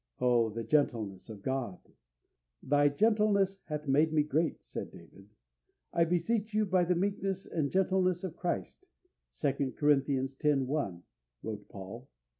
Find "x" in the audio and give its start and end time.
9.91-10.43